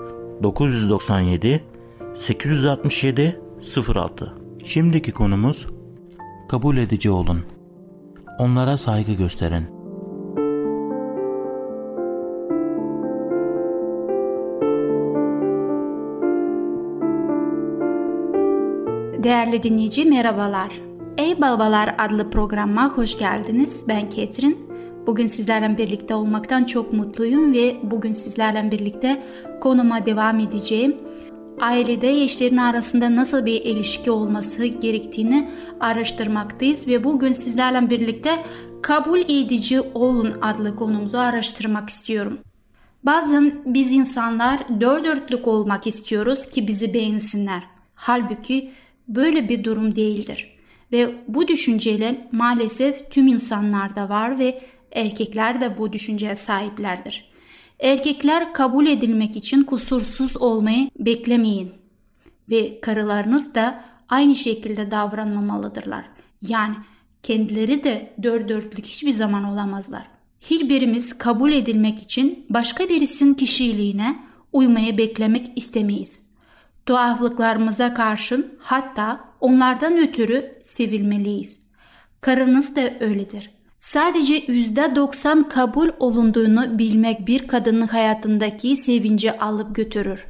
997 0.43 1.63
867 2.15 3.41
06 3.95 4.33
Şimdiki 4.65 5.11
konumuz 5.11 5.67
kabul 6.49 6.77
edici 6.77 7.09
olun. 7.09 7.43
Onlara 8.39 8.77
saygı 8.77 9.13
gösterin. 9.13 9.65
Değerli 19.23 19.63
dinleyici 19.63 20.05
merhabalar. 20.05 20.71
Ey 21.17 21.41
Balbalar 21.41 21.95
adlı 21.97 22.29
programa 22.29 22.89
hoş 22.89 23.17
geldiniz. 23.17 23.85
Ben 23.87 24.09
Ketrin. 24.09 24.70
Bugün 25.07 25.27
sizlerle 25.27 25.77
birlikte 25.77 26.15
olmaktan 26.15 26.63
çok 26.63 26.93
mutluyum 26.93 27.53
ve 27.53 27.75
bugün 27.83 28.13
sizlerle 28.13 28.71
birlikte 28.71 29.23
konuma 29.61 30.05
devam 30.05 30.39
edeceğim. 30.39 30.97
Ailede 31.59 32.23
eşlerin 32.23 32.57
arasında 32.57 33.15
nasıl 33.15 33.45
bir 33.45 33.61
ilişki 33.61 34.11
olması 34.11 34.65
gerektiğini 34.65 35.49
araştırmaktayız 35.79 36.87
ve 36.87 37.03
bugün 37.03 37.31
sizlerle 37.31 37.89
birlikte 37.89 38.45
kabul 38.81 39.19
edici 39.19 39.81
olun 39.81 40.33
adlı 40.41 40.75
konumuzu 40.75 41.17
araştırmak 41.17 41.89
istiyorum. 41.89 42.39
Bazen 43.03 43.53
biz 43.65 43.91
insanlar 43.91 44.59
dört 44.81 45.05
dörtlük 45.05 45.47
olmak 45.47 45.87
istiyoruz 45.87 46.49
ki 46.49 46.67
bizi 46.67 46.93
beğensinler. 46.93 47.63
Halbuki 47.95 48.71
böyle 49.07 49.49
bir 49.49 49.63
durum 49.63 49.95
değildir. 49.95 50.57
Ve 50.91 51.15
bu 51.27 51.47
düşünceler 51.47 52.15
maalesef 52.31 53.11
tüm 53.11 53.27
insanlarda 53.27 54.09
var 54.09 54.39
ve 54.39 54.61
erkekler 54.91 55.61
de 55.61 55.77
bu 55.77 55.93
düşünceye 55.93 56.35
sahiplerdir. 56.35 57.31
Erkekler 57.79 58.53
kabul 58.53 58.87
edilmek 58.87 59.35
için 59.35 59.63
kusursuz 59.63 60.37
olmayı 60.37 60.89
beklemeyin 60.99 61.71
ve 62.49 62.81
karılarınız 62.81 63.55
da 63.55 63.83
aynı 64.09 64.35
şekilde 64.35 64.91
davranmamalıdırlar. 64.91 66.05
Yani 66.41 66.75
kendileri 67.23 67.83
de 67.83 68.13
dört 68.23 68.49
dörtlük 68.49 68.85
hiçbir 68.85 69.11
zaman 69.11 69.43
olamazlar. 69.43 70.07
Hiçbirimiz 70.41 71.17
kabul 71.17 71.51
edilmek 71.51 72.01
için 72.01 72.45
başka 72.49 72.89
birisinin 72.89 73.33
kişiliğine 73.33 74.19
uymayı 74.53 74.97
beklemek 74.97 75.51
istemeyiz 75.55 76.21
tuhaflıklarımıza 76.85 77.93
karşın 77.93 78.59
hatta 78.59 79.19
onlardan 79.39 79.97
ötürü 79.97 80.51
sevilmeliyiz. 80.61 81.59
Karınız 82.21 82.75
da 82.75 82.81
öyledir. 82.99 83.51
Sadece 83.81 84.39
%90 84.39 85.49
kabul 85.49 85.89
olunduğunu 85.99 86.77
bilmek 86.77 87.27
bir 87.27 87.47
kadının 87.47 87.87
hayatındaki 87.87 88.77
sevinci 88.77 89.39
alıp 89.39 89.75
götürür. 89.75 90.27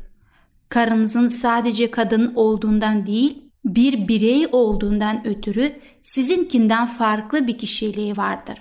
Karınızın 0.69 1.29
sadece 1.29 1.91
kadın 1.91 2.33
olduğundan 2.35 3.05
değil, 3.05 3.43
bir 3.65 4.07
birey 4.07 4.47
olduğundan 4.51 5.27
ötürü 5.27 5.73
sizinkinden 6.01 6.85
farklı 6.85 7.47
bir 7.47 7.57
kişiliği 7.57 8.17
vardır. 8.17 8.57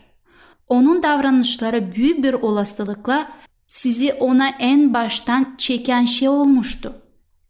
Onun 0.68 1.03
davranışları 1.03 1.92
büyük 1.92 2.24
bir 2.24 2.33
olasılıkla 2.33 3.31
sizi 3.68 4.12
ona 4.12 4.48
en 4.48 4.94
baştan 4.94 5.55
çeken 5.59 6.05
şey 6.05 6.29
olmuştu. 6.29 6.92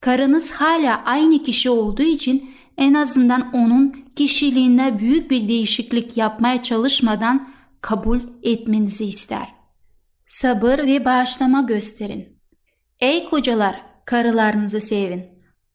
Karınız 0.01 0.51
hala 0.51 1.03
aynı 1.05 1.43
kişi 1.43 1.71
olduğu 1.71 2.03
için 2.03 2.51
en 2.81 2.95
azından 2.95 3.51
onun 3.53 4.05
kişiliğinde 4.17 4.99
büyük 4.99 5.31
bir 5.31 5.49
değişiklik 5.49 6.17
yapmaya 6.17 6.63
çalışmadan 6.63 7.53
kabul 7.81 8.21
etmenizi 8.43 9.05
ister. 9.05 9.49
Sabır 10.27 10.79
ve 10.79 11.05
bağışlama 11.05 11.61
gösterin. 11.61 12.41
Ey 13.01 13.25
kocalar, 13.25 13.83
karılarınızı 14.05 14.81
sevin. 14.81 15.25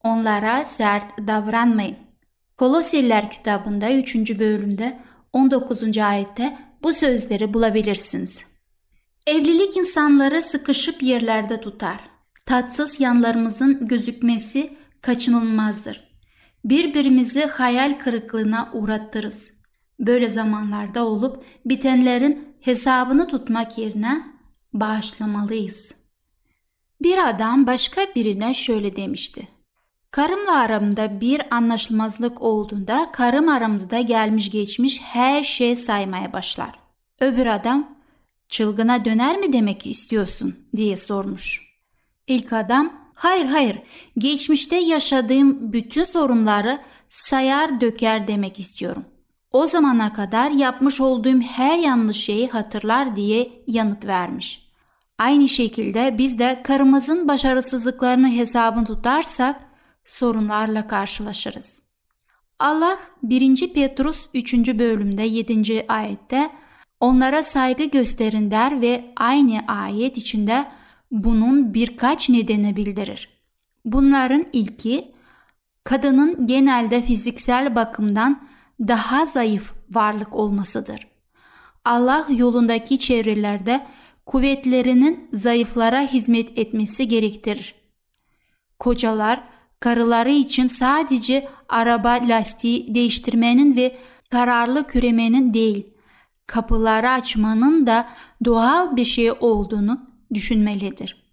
Onlara 0.03 0.65
sert 0.65 1.27
davranmayın. 1.27 1.97
Kolosiller 2.57 3.31
kitabında 3.31 3.91
3. 3.91 4.39
bölümde 4.39 4.99
19. 5.33 5.97
ayette 5.97 6.57
bu 6.83 6.93
sözleri 6.93 7.53
bulabilirsiniz. 7.53 8.45
Evlilik 9.27 9.77
insanları 9.77 10.41
sıkışıp 10.41 11.03
yerlerde 11.03 11.61
tutar 11.61 12.15
tatsız 12.45 12.99
yanlarımızın 12.99 13.87
gözükmesi 13.87 14.77
kaçınılmazdır. 15.01 16.04
Birbirimizi 16.65 17.45
hayal 17.45 17.99
kırıklığına 17.99 18.69
uğratırız. 18.73 19.51
Böyle 19.99 20.29
zamanlarda 20.29 21.05
olup 21.05 21.43
bitenlerin 21.65 22.55
hesabını 22.61 23.27
tutmak 23.27 23.77
yerine 23.77 24.23
bağışlamalıyız. 24.73 25.95
Bir 27.01 27.29
adam 27.29 27.67
başka 27.67 28.01
birine 28.15 28.53
şöyle 28.53 28.95
demişti. 28.95 29.47
Karımla 30.11 30.59
aramda 30.59 31.21
bir 31.21 31.55
anlaşmazlık 31.55 32.41
olduğunda 32.41 33.09
karım 33.13 33.49
aramızda 33.49 34.01
gelmiş 34.01 34.51
geçmiş 34.51 35.01
her 35.01 35.43
şey 35.43 35.75
saymaya 35.75 36.33
başlar. 36.33 36.79
Öbür 37.19 37.45
adam 37.45 37.97
çılgına 38.49 39.05
döner 39.05 39.37
mi 39.37 39.53
demek 39.53 39.87
istiyorsun 39.87 40.55
diye 40.75 40.97
sormuş. 40.97 41.61
İlk 42.27 42.53
adam 42.53 43.04
hayır 43.15 43.45
hayır 43.45 43.77
geçmişte 44.17 44.75
yaşadığım 44.75 45.73
bütün 45.73 46.03
sorunları 46.03 46.81
sayar 47.09 47.81
döker 47.81 48.27
demek 48.27 48.59
istiyorum. 48.59 49.05
O 49.51 49.67
zamana 49.67 50.13
kadar 50.13 50.51
yapmış 50.51 51.01
olduğum 51.01 51.41
her 51.41 51.77
yanlış 51.77 52.17
şeyi 52.17 52.49
hatırlar 52.49 53.15
diye 53.15 53.63
yanıt 53.67 54.05
vermiş. 54.05 54.65
Aynı 55.17 55.47
şekilde 55.47 56.17
biz 56.17 56.39
de 56.39 56.61
karımızın 56.63 57.27
başarısızlıklarını 57.27 58.29
hesabını 58.29 58.85
tutarsak 58.85 59.61
sorunlarla 60.05 60.87
karşılaşırız. 60.87 61.83
Allah 62.59 62.97
1. 63.23 63.73
Petrus 63.73 64.25
3. 64.33 64.53
bölümde 64.53 65.23
7. 65.23 65.85
ayette 65.87 66.49
onlara 66.99 67.43
saygı 67.43 67.83
gösterin 67.83 68.51
der 68.51 68.81
ve 68.81 69.13
aynı 69.15 69.59
ayet 69.67 70.17
içinde 70.17 70.65
bunun 71.23 71.73
birkaç 71.73 72.29
nedeni 72.29 72.75
bildirir. 72.75 73.29
Bunların 73.85 74.45
ilki 74.53 75.11
kadının 75.83 76.47
genelde 76.47 77.01
fiziksel 77.01 77.75
bakımdan 77.75 78.47
daha 78.79 79.25
zayıf 79.25 79.73
varlık 79.91 80.35
olmasıdır. 80.35 81.07
Allah 81.85 82.27
yolundaki 82.29 82.99
çevrelerde 82.99 83.85
kuvvetlerinin 84.25 85.27
zayıflara 85.33 86.01
hizmet 86.01 86.57
etmesi 86.57 87.07
gerektirir. 87.07 87.75
Kocalar 88.79 89.43
karıları 89.79 90.31
için 90.31 90.67
sadece 90.67 91.47
araba 91.69 92.09
lastiği 92.09 92.95
değiştirmenin 92.95 93.75
ve 93.75 93.97
kararlı 94.29 94.87
küremenin 94.87 95.53
değil, 95.53 95.87
kapıları 96.47 97.09
açmanın 97.09 97.87
da 97.87 98.07
doğal 98.45 98.95
bir 98.95 99.05
şey 99.05 99.31
olduğunu 99.31 100.14
düşünmelidir. 100.33 101.25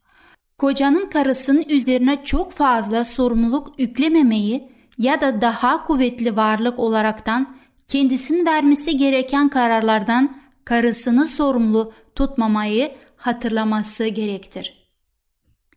Kocanın 0.58 1.10
karısının 1.10 1.64
üzerine 1.68 2.24
çok 2.24 2.52
fazla 2.52 3.04
sorumluluk 3.04 3.80
yüklememeyi 3.80 4.72
ya 4.98 5.20
da 5.20 5.40
daha 5.40 5.84
kuvvetli 5.84 6.36
varlık 6.36 6.78
olaraktan 6.78 7.56
kendisinin 7.88 8.46
vermesi 8.46 8.96
gereken 8.96 9.48
kararlardan 9.48 10.36
karısını 10.64 11.26
sorumlu 11.26 11.92
tutmamayı 12.14 12.92
hatırlaması 13.16 14.06
gerektir. 14.06 14.92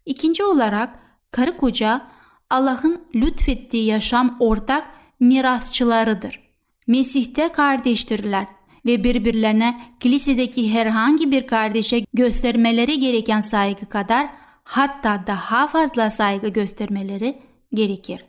İkinci 0.05 0.43
olarak 0.43 0.99
karı 1.31 1.57
koca 1.57 2.01
Allah'ın 2.49 3.01
lütfettiği 3.15 3.85
yaşam 3.85 4.37
ortak 4.39 4.87
mirasçılarıdır. 5.19 6.39
Mesih'te 6.87 7.51
kardeştirler 7.51 8.47
ve 8.85 9.03
birbirlerine 9.03 9.81
kilisedeki 9.99 10.73
herhangi 10.73 11.31
bir 11.31 11.47
kardeşe 11.47 12.05
göstermeleri 12.13 12.99
gereken 12.99 13.41
saygı 13.41 13.85
kadar 13.85 14.29
hatta 14.63 15.23
daha 15.27 15.67
fazla 15.67 16.11
saygı 16.11 16.47
göstermeleri 16.47 17.41
gerekir. 17.73 18.25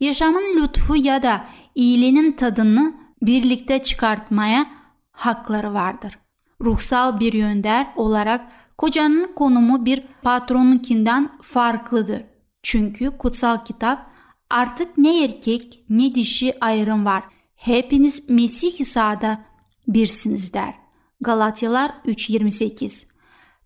Yaşamın 0.00 0.62
lütfu 0.62 0.96
ya 0.96 1.22
da 1.22 1.44
iyiliğinin 1.74 2.32
tadını 2.32 2.94
birlikte 3.22 3.82
çıkartmaya 3.82 4.66
hakları 5.12 5.74
vardır. 5.74 6.18
Ruhsal 6.60 7.20
bir 7.20 7.32
yönder 7.32 7.86
olarak 7.96 8.52
kocanın 8.78 9.32
konumu 9.36 9.84
bir 9.84 10.02
patronunkinden 10.22 11.30
farklıdır. 11.42 12.22
Çünkü 12.62 13.18
kutsal 13.18 13.64
kitap 13.64 14.10
artık 14.50 14.98
ne 14.98 15.24
erkek 15.24 15.84
ne 15.88 16.14
dişi 16.14 16.64
ayrım 16.64 17.04
var. 17.04 17.24
Hepiniz 17.56 18.30
Mesih 18.30 18.80
İsa'da 18.80 19.40
birsiniz 19.88 20.54
der. 20.54 20.74
Galatyalar 21.20 21.90
3.28 22.06 23.06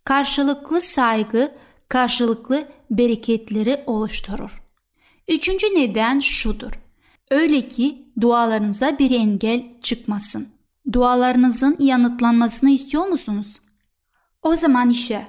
Karşılıklı 0.05 0.81
saygı 0.81 1.53
karşılıklı 1.89 2.69
bereketleri 2.91 3.83
oluşturur. 3.87 4.63
Üçüncü 5.29 5.67
neden 5.67 6.21
şudur. 6.21 6.73
Öyle 7.31 7.69
ki 7.69 8.13
dualarınıza 8.21 8.99
bir 8.99 9.11
engel 9.11 9.65
çıkmasın. 9.83 10.49
Dualarınızın 10.93 11.77
yanıtlanmasını 11.79 12.71
istiyor 12.71 13.07
musunuz? 13.07 13.61
O 14.43 14.57
zaman 14.57 14.91
işe 14.91 15.27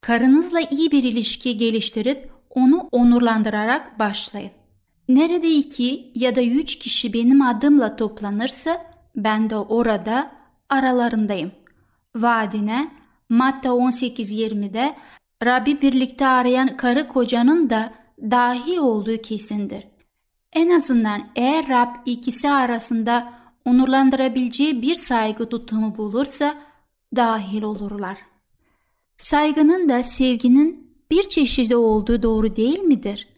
karınızla 0.00 0.60
iyi 0.60 0.90
bir 0.90 1.02
ilişki 1.02 1.58
geliştirip 1.58 2.32
onu 2.50 2.88
onurlandırarak 2.92 3.98
başlayın. 3.98 4.50
Nerede 5.08 5.48
iki 5.48 6.12
ya 6.14 6.36
da 6.36 6.42
üç 6.42 6.78
kişi 6.78 7.12
benim 7.12 7.42
adımla 7.42 7.96
toplanırsa 7.96 8.86
ben 9.24 9.50
de 9.50 9.56
orada 9.56 10.30
aralarındayım. 10.68 11.52
Vaadine 12.16 12.90
Matta 13.28 13.68
18.20'de 13.68 14.96
Rabbi 15.44 15.82
birlikte 15.82 16.26
arayan 16.26 16.76
karı 16.76 17.08
kocanın 17.08 17.70
da 17.70 17.92
dahil 18.20 18.76
olduğu 18.76 19.16
kesindir. 19.16 19.88
En 20.52 20.70
azından 20.70 21.22
eğer 21.36 21.68
Rab 21.68 21.94
ikisi 22.06 22.50
arasında 22.50 23.32
onurlandırabileceği 23.64 24.82
bir 24.82 24.94
saygı 24.94 25.48
tutumu 25.48 25.96
bulursa 25.96 26.54
dahil 27.16 27.62
olurlar. 27.62 28.18
Saygının 29.18 29.88
da 29.88 30.02
sevginin 30.02 30.94
bir 31.10 31.22
çeşidi 31.22 31.76
olduğu 31.76 32.22
doğru 32.22 32.56
değil 32.56 32.78
midir? 32.78 33.28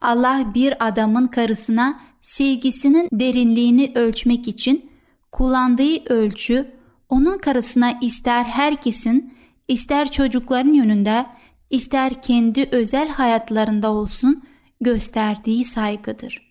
Allah 0.00 0.54
bir 0.54 0.86
adamın 0.88 1.26
karısına 1.26 2.00
sevgisinin 2.20 3.08
derinliğini 3.12 3.92
ölçmek 3.94 4.48
için 4.48 4.90
kullandığı 5.32 6.04
ölçü 6.14 6.70
onun 7.08 7.38
karısına 7.38 7.98
ister 8.00 8.44
herkesin 8.44 9.34
ister 9.68 10.10
çocukların 10.10 10.72
yönünde 10.72 11.26
ister 11.70 12.22
kendi 12.22 12.68
özel 12.72 13.08
hayatlarında 13.08 13.92
olsun 13.92 14.42
gösterdiği 14.80 15.64
saygıdır. 15.64 16.50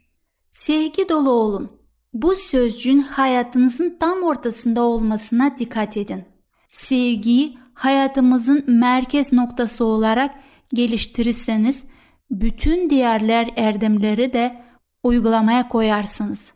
Sevgi 0.52 1.10
dolu 1.10 1.30
olun. 1.30 1.72
Bu 2.14 2.36
sözcüğün 2.36 3.02
hayatınızın 3.02 3.98
tam 4.00 4.24
ortasında 4.24 4.82
olmasına 4.82 5.58
dikkat 5.58 5.98
edin. 5.98 6.24
Sevgiyi 6.70 7.58
hayatımızın 7.74 8.64
merkez 8.68 9.34
noktası 9.34 9.86
olarak 9.86 10.36
geliştirirseniz 10.74 11.84
bütün 12.32 12.90
diğerler 12.90 13.50
erdemleri 13.56 14.34
de 14.34 14.69
uygulamaya 15.04 15.68
koyarsınız. 15.68 16.54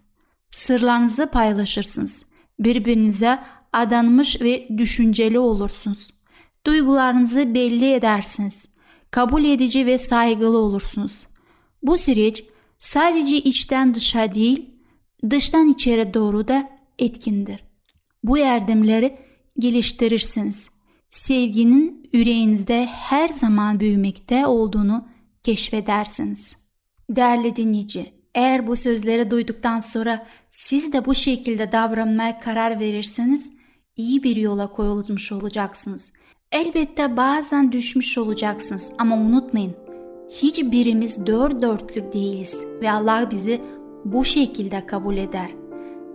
Sırlarınızı 0.51 1.27
paylaşırsınız. 1.27 2.25
Birbirinize 2.59 3.39
adanmış 3.73 4.41
ve 4.41 4.67
düşünceli 4.77 5.39
olursunuz. 5.39 6.13
Duygularınızı 6.65 7.53
belli 7.53 7.93
edersiniz. 7.93 8.65
Kabul 9.11 9.45
edici 9.45 9.85
ve 9.85 9.97
saygılı 9.97 10.57
olursunuz. 10.57 11.27
Bu 11.83 11.97
süreç 11.97 12.43
sadece 12.79 13.37
içten 13.37 13.93
dışa 13.93 14.33
değil, 14.33 14.69
dıştan 15.29 15.69
içeri 15.69 16.13
doğru 16.13 16.47
da 16.47 16.69
etkindir. 16.99 17.63
Bu 18.23 18.37
yardımları 18.37 19.17
geliştirirsiniz. 19.59 20.69
Sevginin 21.09 22.09
yüreğinizde 22.13 22.85
her 22.85 23.27
zaman 23.27 23.79
büyümekte 23.79 24.45
olduğunu 24.45 25.07
keşfedersiniz. 25.43 26.57
Değerli 27.09 27.55
dinleyici, 27.55 28.12
eğer 28.35 28.67
bu 28.67 28.75
sözleri 28.75 29.31
duyduktan 29.31 29.79
sonra 29.79 30.27
siz 30.49 30.93
de 30.93 31.05
bu 31.05 31.15
şekilde 31.15 31.71
davranmaya 31.71 32.39
karar 32.39 32.79
verirseniz 32.79 33.53
iyi 33.97 34.23
bir 34.23 34.35
yola 34.35 34.71
koyulmuş 34.71 35.31
olacaksınız. 35.31 36.13
Elbette 36.51 37.17
bazen 37.17 37.71
düşmüş 37.71 38.17
olacaksınız 38.17 38.89
ama 38.97 39.15
unutmayın 39.15 39.75
hiçbirimiz 40.29 41.25
dört 41.25 41.61
dörtlük 41.61 42.13
değiliz 42.13 42.65
ve 42.81 42.91
Allah 42.91 43.27
bizi 43.31 43.61
bu 44.05 44.25
şekilde 44.25 44.85
kabul 44.85 45.17
eder. 45.17 45.49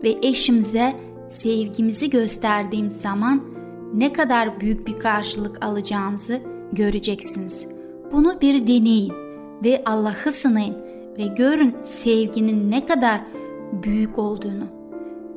Ve 0.02 0.16
eşimize 0.22 0.96
sevgimizi 1.30 2.10
gösterdiğimiz 2.10 3.00
zaman 3.00 3.42
ne 3.94 4.12
kadar 4.12 4.60
büyük 4.60 4.86
bir 4.86 4.98
karşılık 4.98 5.64
alacağınızı 5.64 6.40
göreceksiniz. 6.72 7.66
Bunu 8.12 8.40
bir 8.40 8.66
deneyin 8.66 9.12
ve 9.64 9.82
Allah'ı 9.86 10.32
sınayın 10.32 10.87
ve 11.18 11.26
görün 11.26 11.76
sevginin 11.82 12.70
ne 12.70 12.86
kadar 12.86 13.20
büyük 13.72 14.18
olduğunu. 14.18 14.64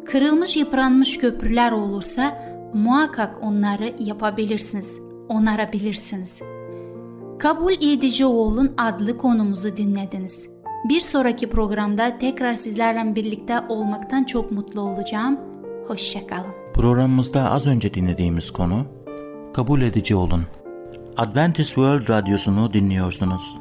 Kırılmış 0.05 0.57
yıpranmış 0.57 1.17
köprüler 1.17 1.71
olursa 1.71 2.51
muhakkak 2.73 3.43
onları 3.43 3.93
yapabilirsiniz, 3.99 4.99
onarabilirsiniz. 5.29 6.41
Kabul 7.39 7.73
edici 7.73 8.25
olun 8.25 8.73
adlı 8.77 9.17
konumuzu 9.17 9.77
dinlediniz. 9.77 10.49
Bir 10.89 10.99
sonraki 10.99 11.49
programda 11.49 12.17
tekrar 12.17 12.53
sizlerle 12.53 13.15
birlikte 13.15 13.59
olmaktan 13.69 14.23
çok 14.23 14.51
mutlu 14.51 14.81
olacağım. 14.81 15.39
Hoşçakalın. 15.87 16.51
Programımızda 16.73 17.51
az 17.51 17.67
önce 17.67 17.93
dinlediğimiz 17.93 18.51
konu 18.51 18.85
Kabul 19.53 19.81
edici 19.81 20.15
olun. 20.15 20.43
Adventist 21.17 21.69
World 21.69 22.09
Radyosu'nu 22.09 22.73
dinliyorsunuz. 22.73 23.60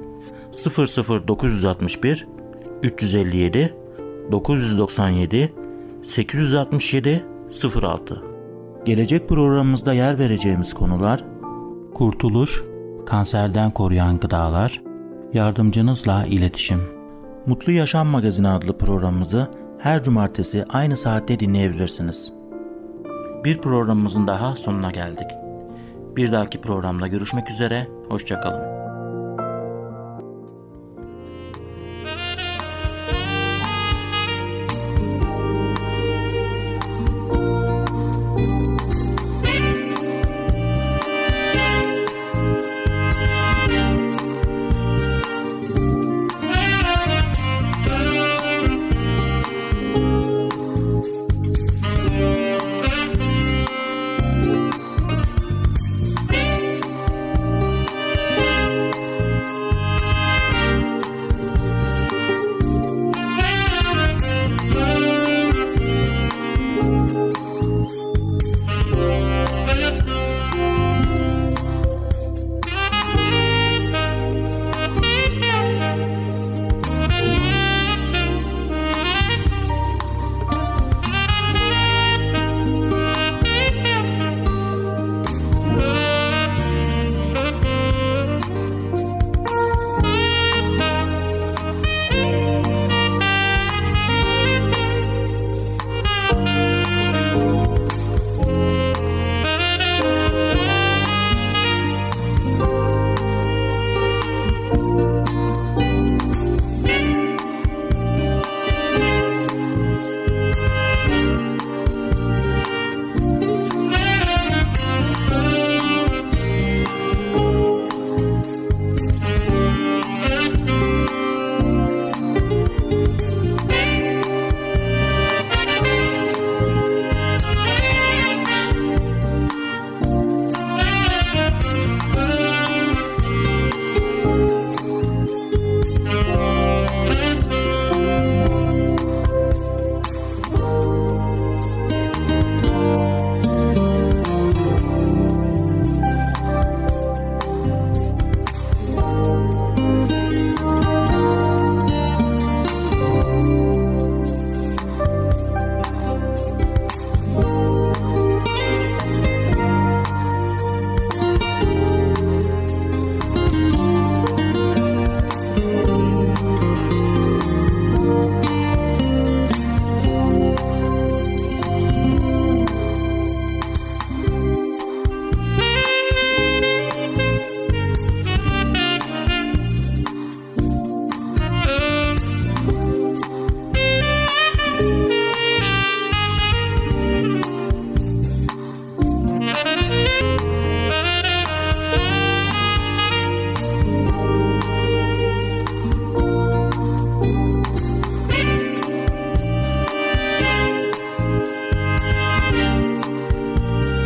00961 0.53 2.27
357 2.83 3.75
997 4.31 5.53
867 6.03 7.25
06 7.81 8.23
Gelecek 8.85 9.29
programımızda 9.29 9.93
yer 9.93 10.19
vereceğimiz 10.19 10.73
konular 10.73 11.23
Kurtuluş, 11.93 12.63
kanserden 13.05 13.71
koruyan 13.71 14.19
gıdalar, 14.19 14.81
yardımcınızla 15.33 16.25
iletişim. 16.25 16.81
Mutlu 17.45 17.71
Yaşam 17.71 18.07
Magazini 18.07 18.47
adlı 18.47 18.77
programımızı 18.77 19.51
her 19.79 20.03
cumartesi 20.03 20.65
aynı 20.69 20.97
saatte 20.97 21.39
dinleyebilirsiniz. 21.39 22.33
Bir 23.45 23.57
programımızın 23.57 24.27
daha 24.27 24.55
sonuna 24.55 24.91
geldik. 24.91 25.27
Bir 26.15 26.31
dahaki 26.31 26.61
programda 26.61 27.07
görüşmek 27.07 27.49
üzere, 27.49 27.87
hoşçakalın. 28.09 28.80